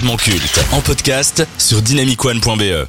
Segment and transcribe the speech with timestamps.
[0.00, 2.88] culte en podcast sur dynamicone.be.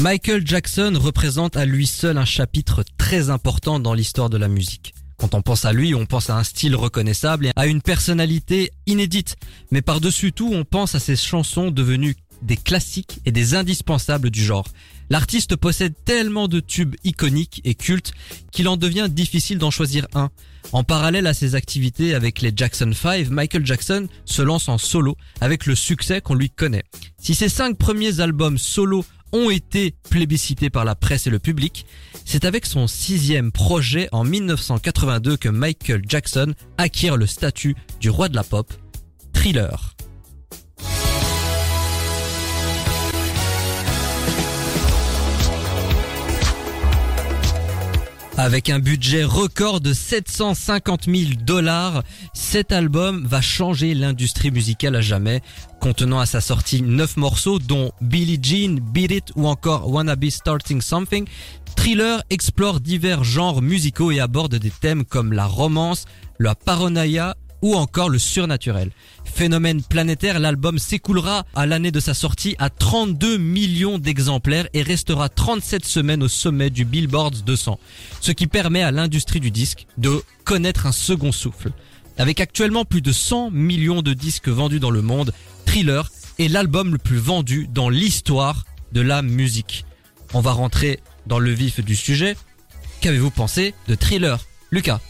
[0.00, 4.94] Michael Jackson représente à lui seul un chapitre très important dans l'histoire de la musique.
[5.20, 8.70] Quand on pense à lui, on pense à un style reconnaissable et à une personnalité
[8.86, 9.36] inédite.
[9.70, 14.42] Mais par-dessus tout, on pense à ses chansons devenues des classiques et des indispensables du
[14.42, 14.66] genre.
[15.10, 18.12] L'artiste possède tellement de tubes iconiques et cultes
[18.50, 20.30] qu'il en devient difficile d'en choisir un.
[20.72, 25.16] En parallèle à ses activités avec les Jackson 5, Michael Jackson se lance en solo
[25.42, 26.84] avec le succès qu'on lui connaît.
[27.18, 31.86] Si ses cinq premiers albums solo ont été plébiscités par la presse et le public,
[32.24, 38.28] c'est avec son sixième projet en 1982 que Michael Jackson acquiert le statut du roi
[38.28, 38.72] de la pop,
[39.32, 39.94] Thriller.
[48.42, 52.02] Avec un budget record de 750 000 dollars,
[52.32, 55.42] cet album va changer l'industrie musicale à jamais,
[55.78, 60.30] contenant à sa sortie 9 morceaux dont Billie Jean, Beat It ou encore Wanna Be
[60.30, 61.26] Starting Something.
[61.76, 66.06] Thriller explore divers genres musicaux et aborde des thèmes comme la romance,
[66.38, 68.90] la paranoïa ou encore le surnaturel.
[69.24, 75.28] Phénomène planétaire, l'album s'écoulera à l'année de sa sortie à 32 millions d'exemplaires et restera
[75.28, 77.78] 37 semaines au sommet du Billboard 200,
[78.20, 81.72] ce qui permet à l'industrie du disque de connaître un second souffle.
[82.18, 85.32] Avec actuellement plus de 100 millions de disques vendus dans le monde,
[85.64, 89.84] Thriller est l'album le plus vendu dans l'histoire de la musique.
[90.34, 92.36] On va rentrer dans le vif du sujet.
[93.00, 94.38] Qu'avez-vous pensé de Thriller?
[94.70, 95.00] Lucas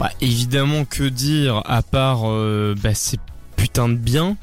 [0.00, 3.20] bah, évidemment, que dire à part euh, bah, c'est
[3.56, 4.36] putain de bien.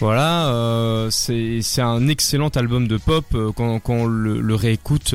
[0.00, 5.14] Voilà, euh, c'est un excellent album de pop euh, quand, quand on le, le réécoute.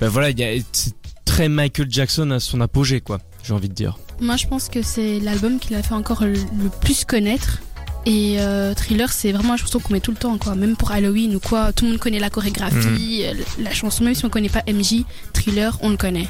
[0.00, 0.28] Bah, voilà,
[0.72, 3.18] c'est très Michael Jackson à son apogée quoi.
[3.42, 3.98] J'ai envie de dire.
[4.20, 7.60] Moi, je pense que c'est l'album qui l'a fait encore le le plus connaître.
[8.06, 10.54] Et euh, Thriller, c'est vraiment une chanson qu'on met tout le temps, quoi.
[10.54, 14.02] Même pour Halloween ou quoi, tout le monde connaît la chorégraphie, euh, la chanson.
[14.04, 15.04] Même si on connaît pas MJ,
[15.34, 16.28] Thriller, on le connaît.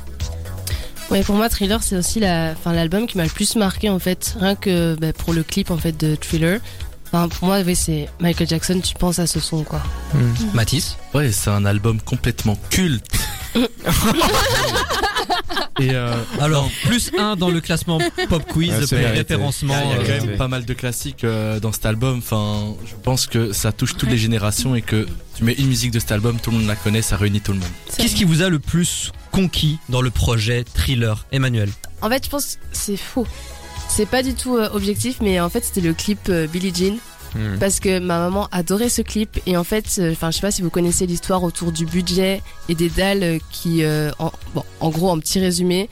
[1.10, 3.98] Ouais, pour moi, Thriller, c'est aussi la, enfin, l'album qui m'a le plus marqué, en
[3.98, 4.36] fait.
[4.38, 6.60] Rien que bah, pour le clip, en fait, de Thriller.
[7.06, 9.82] Enfin, pour moi, oui, c'est Michael Jackson, tu penses à ce son, quoi.
[10.52, 13.06] Mathis Ouais, c'est un album complètement culte.
[15.80, 17.98] Et euh, Alors, plus un dans le classement
[18.28, 19.18] pop quiz, Ouais, mérité.
[19.34, 19.74] référencement.
[19.84, 22.18] il y a quand euh, même pas mal de classiques euh, dans cet album.
[22.18, 25.92] Enfin, je pense que ça touche toutes les générations et que tu mets une musique
[25.92, 27.68] de cet album, tout le monde la connaît, ça réunit tout le monde.
[27.96, 31.70] Qu'est-ce qui vous a le plus conquis dans le projet Thriller Emmanuel?
[32.02, 33.26] En fait, je pense que c'est faux.
[33.88, 36.96] C'est pas du tout euh, objectif, mais en fait, c'était le clip euh, Billie Jean.
[37.38, 37.56] Hmm.
[37.60, 39.40] Parce que ma maman adorait ce clip.
[39.46, 42.42] Et en fait, euh, enfin, je sais pas si vous connaissez l'histoire autour du budget
[42.68, 45.88] et des dalles euh, qui, euh, en, bon, en gros, en petit résumé,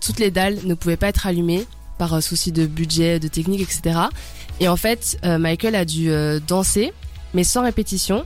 [0.00, 1.64] toutes les dalles ne pouvaient pas être allumées
[1.98, 4.00] par souci de budget, de technique, etc.
[4.58, 6.10] Et en fait, Michael a dû
[6.48, 6.92] danser,
[7.32, 8.24] mais sans répétition.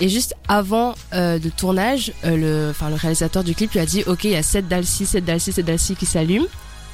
[0.00, 4.24] Et juste avant le tournage, le, enfin, le réalisateur du clip lui a dit Ok,
[4.24, 6.46] il y a 7 dalles ci, 7 dalles ci, 7 dalles ci qui s'allument,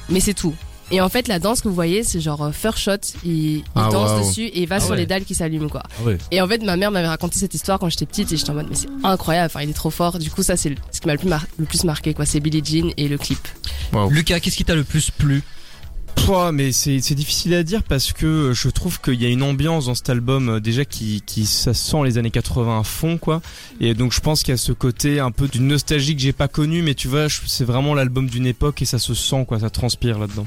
[0.09, 0.55] mais c'est tout.
[0.91, 2.91] Et en fait, la danse que vous voyez, c'est genre euh, first shot,
[3.23, 4.97] il, il Ah, danse dessus et il va Ah sur ouais.
[4.97, 5.83] les dalles qui s'allument, quoi.
[5.99, 6.17] Ah ouais.
[6.31, 8.55] Et en fait, ma mère m'avait raconté cette histoire quand j'étais petite et j'étais en
[8.55, 10.19] mode, mais c'est incroyable, enfin, il est trop fort.
[10.19, 12.25] Du coup, ça, c'est ce qui m'a le plus, mar- le plus marqué, quoi.
[12.25, 13.39] C'est Billie Jean et le clip.
[14.09, 15.43] Lucas, qu'est-ce qui t'a le plus plu?
[16.13, 19.85] Pouah, mais c'est difficile à dire parce que je trouve qu'il y a une ambiance
[19.85, 23.41] dans cet album euh, déjà qui, qui ça sent les années 80 à fond quoi
[23.79, 26.33] et donc je pense qu'il y a ce côté un peu d'une nostalgie que j'ai
[26.33, 29.61] pas connu mais tu vois c'est vraiment l'album d'une époque et ça se sent quoi
[29.61, 30.45] ça transpire là-dedans.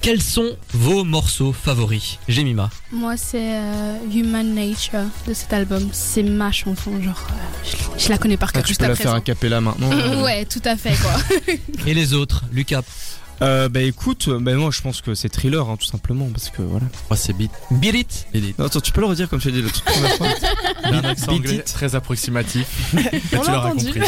[0.00, 2.70] Quels sont vos morceaux favoris Jemima?
[2.92, 5.88] Moi, c'est euh, Human Nature de cet album.
[5.92, 8.86] C'est ma chanson, genre, euh, je, je la connais par Ah, cœur tu juste peux
[8.86, 9.04] la après.
[9.04, 9.90] faire a cappella maintenant.
[10.24, 11.54] ouais, tout à fait, quoi.
[11.86, 12.82] Et les autres Lucas?
[13.42, 16.62] Euh, bah écoute, bah moi je pense que c'est thriller hein, tout simplement parce que
[16.62, 16.86] voilà.
[17.10, 17.50] Moi, c'est Beat.
[17.70, 18.26] Beat It?
[18.32, 18.58] Beat It.
[18.58, 20.28] Non, attends, tu peux le redire comme tu as dit la toute première fois.
[20.84, 21.64] Un accent Beat anglais It.
[21.66, 22.66] très approximatif.
[22.94, 24.00] Tu l'a l'auras compris.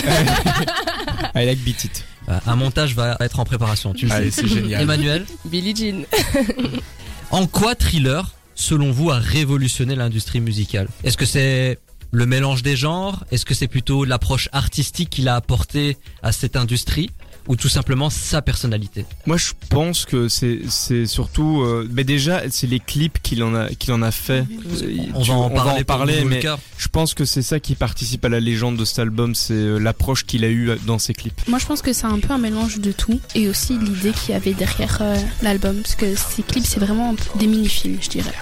[1.35, 2.05] I like beat it.
[2.29, 4.43] Euh, Un montage va être en préparation, tu le Allez, sais.
[4.43, 4.83] c'est génial.
[4.83, 6.05] Emmanuel Billie Jean.
[7.31, 10.89] En quoi Thriller, selon vous, a révolutionné l'industrie musicale?
[11.05, 11.79] Est-ce que c'est
[12.11, 13.25] le mélange des genres?
[13.31, 17.11] Est-ce que c'est plutôt l'approche artistique qu'il a apporté à cette industrie?
[17.49, 22.43] Ou tout simplement sa personnalité Moi, je pense que c'est c'est surtout, euh, mais déjà,
[22.51, 24.45] c'est les clips qu'il en a qu'il en a fait.
[24.83, 26.41] Euh, On tu- va en parler, pour parler, mais
[26.77, 29.79] je pense que c'est ça qui participe à la légende de cet album, c'est euh,
[29.79, 31.41] l'approche qu'il a eue dans ses clips.
[31.49, 34.31] Moi, je pense que c'est un peu un mélange de tout et aussi l'idée qu'il
[34.31, 35.77] y avait derrière euh, l'album.
[35.83, 38.33] Parce que ces clips, c'est vraiment des mini-films, je dirais.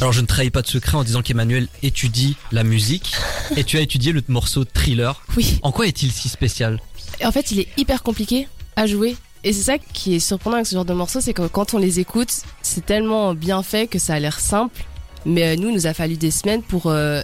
[0.00, 3.14] Alors je ne trahis pas de secret en disant qu'Emmanuel étudie la musique
[3.56, 5.22] et tu as étudié le morceau Thriller.
[5.36, 5.58] Oui.
[5.62, 6.80] En quoi est-il si spécial?
[7.22, 9.16] En fait, il est hyper compliqué à jouer.
[9.44, 11.78] Et c'est ça qui est surprenant avec ce genre de morceaux, c'est que quand on
[11.78, 12.32] les écoute,
[12.62, 14.84] c'est tellement bien fait que ça a l'air simple.
[15.26, 17.20] Mais euh, nous, il nous a fallu des semaines pour euh,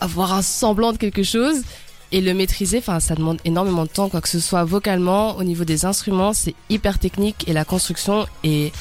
[0.00, 1.62] avoir un semblant de quelque chose
[2.10, 2.78] et le maîtriser.
[2.78, 6.32] Enfin, ça demande énormément de temps, quoi que ce soit vocalement, au niveau des instruments,
[6.32, 8.72] c'est hyper technique et la construction est.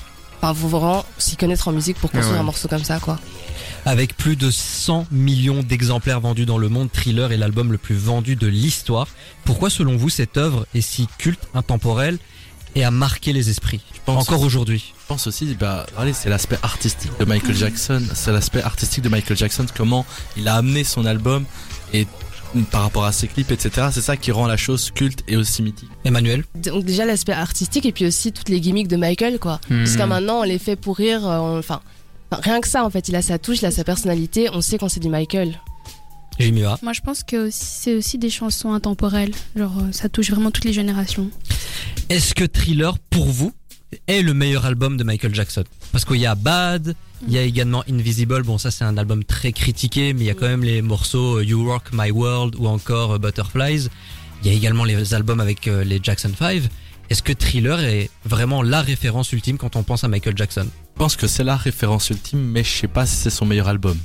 [0.44, 2.40] Enfin, faut vraiment s'y connaître en musique pour construire ouais.
[2.42, 3.18] un morceau comme ça, quoi.
[3.86, 7.96] Avec plus de 100 millions d'exemplaires vendus dans le monde, Thriller est l'album le plus
[7.96, 9.08] vendu de l'histoire.
[9.46, 12.18] Pourquoi selon vous cette œuvre est si culte, intemporelle
[12.76, 14.94] et a marqué les esprits pense- Encore aujourd'hui.
[15.00, 18.04] Je pense aussi, bah, allez, c'est l'aspect artistique de Michael Jackson.
[18.14, 20.06] C'est l'aspect artistique de Michael Jackson, comment
[20.36, 21.46] il a amené son album
[21.94, 22.06] et
[22.72, 23.88] par rapport à ses clips, etc.
[23.92, 25.90] C'est ça qui rend la chose culte et aussi mythique.
[26.06, 29.60] Emmanuel Donc déjà l'aspect artistique et puis aussi toutes les gimmicks de Michael quoi.
[29.70, 31.82] Jusqu'à maintenant on les fait pour rire, euh, enfin
[32.32, 34.78] rien que ça en fait, il a sa touche, il a sa personnalité, on sait
[34.78, 35.60] quand c'est du Michael.
[36.40, 39.32] Jimmy Moi, je pense que c'est aussi des chansons intemporelles.
[39.56, 41.30] Genre, euh, ça touche vraiment toutes les générations.
[42.10, 43.54] Est-ce que Thriller, pour vous,
[44.08, 45.64] est le meilleur album de Michael Jackson?
[45.92, 46.96] Parce qu'il y a Bad,
[47.28, 48.44] il y a également Invisible.
[48.44, 51.38] Bon, ça c'est un album très critiqué, mais il y a quand même les morceaux
[51.38, 53.90] euh, You Rock My World ou encore euh, Butterflies.
[54.44, 56.64] Il y a également les albums avec euh, les Jackson 5.
[57.10, 60.68] Est-ce que Thriller est vraiment la référence ultime quand on pense à Michael Jackson?
[60.96, 63.68] Je pense que c'est la référence ultime, mais je sais pas si c'est son meilleur
[63.68, 63.98] album.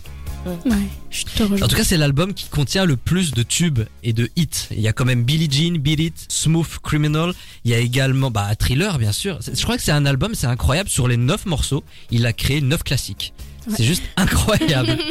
[0.46, 0.76] Ouais,
[1.10, 1.62] je te rejoins.
[1.62, 4.68] En tout cas, c'est l'album qui contient le plus de tubes et de hits.
[4.70, 7.32] Il y a quand même Billie Jean, Beat It, Smooth Criminal.
[7.64, 9.38] Il y a également bah, Thriller, bien sûr.
[9.40, 10.88] Je crois que c'est un album, c'est incroyable.
[10.88, 13.34] Sur les 9 morceaux, il a créé 9 classiques.
[13.68, 14.98] C'est juste incroyable.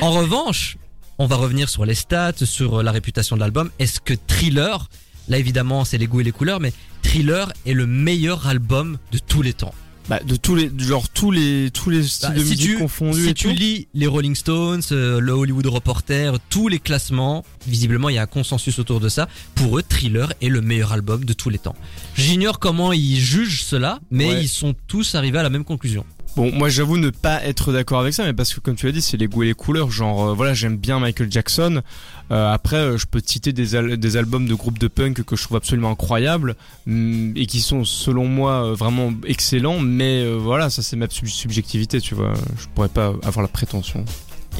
[0.00, 0.76] En revanche,
[1.18, 3.70] on va revenir sur les stats, sur la réputation de l'album.
[3.80, 4.88] Est-ce que Thriller,
[5.28, 6.72] là évidemment c'est les goûts et les couleurs, mais
[7.02, 9.74] Thriller est le meilleur album de tous les temps
[10.08, 12.78] Bah, de tous les, genre tous les, tous les styles Bah, de si musique tu-
[12.78, 13.54] confondus Si et tu tout.
[13.54, 18.22] lis les Rolling Stones, euh, le Hollywood Reporter, tous les classements, visiblement il y a
[18.22, 19.28] un consensus autour de ça.
[19.54, 21.76] Pour eux, Thriller est le meilleur album de tous les temps.
[22.16, 24.42] J'ignore comment ils jugent cela, mais Ouais.
[24.42, 26.04] ils sont tous arrivés à la même conclusion.
[26.36, 28.92] Bon, moi j'avoue ne pas être d'accord avec ça, mais parce que comme tu l'as
[28.92, 29.90] dit, c'est les goûts et les couleurs.
[29.90, 31.82] Genre, euh, voilà, j'aime bien Michael Jackson.
[32.30, 35.34] Euh, après, euh, je peux te citer des, des albums de groupes de punk que
[35.34, 36.54] je trouve absolument incroyables
[36.86, 39.80] hum, et qui sont, selon moi, vraiment excellents.
[39.80, 42.32] Mais voilà, ça c'est ma sub- subjectivité, tu vois.
[42.58, 44.04] Je pourrais pas avoir la prétention.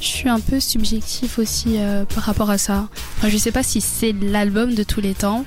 [0.00, 1.76] Je suis un peu subjectif aussi
[2.14, 2.88] par rapport à ça.
[3.18, 5.44] Enfin, je sais pas si c'est l'album de tous les temps,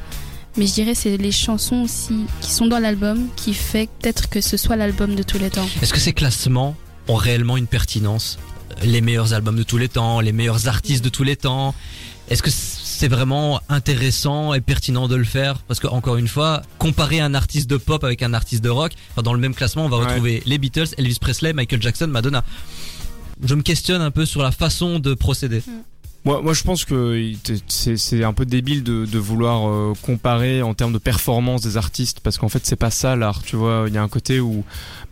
[0.57, 4.41] mais je dirais c'est les chansons aussi qui sont dans l'album qui fait peut-être que
[4.41, 5.67] ce soit l'album de tous les temps.
[5.81, 6.75] Est-ce que ces classements
[7.07, 8.37] ont réellement une pertinence?
[8.83, 11.75] Les meilleurs albums de tous les temps, les meilleurs artistes de tous les temps
[12.29, 15.59] Est-ce que c'est vraiment intéressant et pertinent de le faire?
[15.67, 18.93] Parce que encore une fois, comparer un artiste de pop avec un artiste de rock,
[19.11, 20.05] enfin, dans le même classement, on va Ouais.
[20.05, 22.43] retrouver les Beatles, Elvis Presley, Michael Jackson, Madonna.
[23.43, 25.61] Je me questionne un peu sur la façon de procéder.
[26.25, 27.33] Moi, moi, je pense que
[27.67, 32.37] c'est un peu débile de, vouloir euh, comparer en termes de performance des artistes parce
[32.37, 33.43] qu'en fait, c'est pas ça l'art.
[33.43, 34.63] Tu vois, il y a un côté où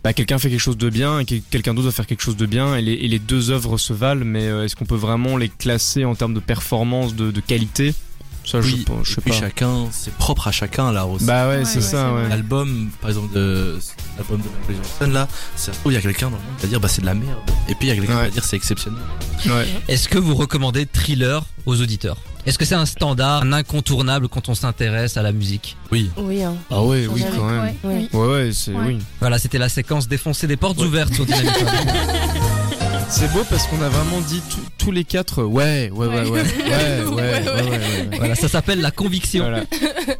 [0.02, 2.36] bah, quelqu'un fait quelque chose de bien et que quelqu'un d'autre va faire quelque chose
[2.38, 4.24] de bien et les, deux œuvres se valent.
[4.24, 7.94] Mais euh, est-ce qu'on peut vraiment les classer en termes de performance, de qualité?
[8.44, 9.38] Ça, je, Oui, je sais et puis pas.
[9.38, 11.24] chacun, c'est propre à chacun là aussi.
[11.24, 12.12] Bah ouais, Ouais, c'est ouais, ça.
[12.12, 12.28] Ouais.
[12.28, 13.78] L'album, par exemple, de
[14.18, 16.56] l'album de Michael Jackson là, ça se trouve, il y a quelqu'un dans le monde
[16.58, 17.38] qui va dire bah c'est de la merde.
[17.68, 19.00] Et puis il y a quelqu'un qui va dire c'est exceptionnel.
[19.46, 19.66] Ouais.
[19.88, 22.16] Est-ce que vous recommandez Thriller aux auditeurs?
[22.44, 25.76] Est-ce que c'est un standard, un incontournable quand on s'intéresse à la musique?
[25.92, 26.10] Oui.
[26.16, 26.54] Oui hein.
[26.72, 27.72] Ah ouais, oui, quand même.
[27.84, 28.50] Ouais, Ouais.
[28.52, 28.82] c'est Ouais.
[28.86, 28.98] oui.
[29.20, 31.68] Voilà, c'était la séquence défoncer des portes ouvertes sur Dynamic One.
[33.12, 34.42] C'est beau parce qu'on a vraiment dit
[34.78, 36.42] tous les quatre euh, ouais, ouais, ouais, ouais,
[37.04, 39.44] ouais, ouais, Voilà, ça s'appelle la conviction.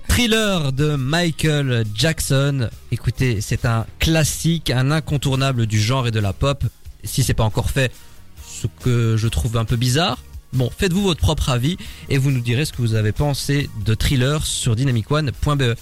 [0.08, 2.68] Thriller de Michael Jackson.
[2.92, 6.64] Écoutez, c'est un classique, un incontournable du genre et de la pop.
[7.02, 7.90] Si c'est pas encore fait,
[8.46, 10.18] ce que je trouve un peu bizarre.
[10.52, 11.78] Bon, faites-vous votre propre avis
[12.10, 15.74] et vous nous direz ce que vous avez pensé de Thriller sur dynamicone.be.